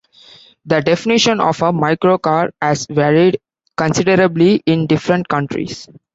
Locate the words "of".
1.39-1.61